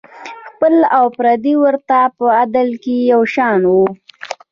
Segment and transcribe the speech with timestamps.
[0.49, 3.85] خپل او پردي ورته په عدل کې یو شان وو.